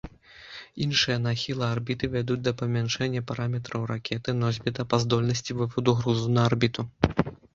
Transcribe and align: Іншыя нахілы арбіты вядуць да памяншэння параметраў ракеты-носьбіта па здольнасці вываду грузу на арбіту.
Іншыя 0.85 1.17
нахілы 1.25 1.65
арбіты 1.73 2.05
вядуць 2.13 2.37
да 2.47 2.53
памяншэння 2.61 3.21
параметраў 3.31 3.81
ракеты-носьбіта 3.93 4.87
па 4.93 5.01
здольнасці 5.03 5.51
вываду 5.59 5.91
грузу 6.01 6.25
на 6.39 6.49
арбіту. 6.53 6.81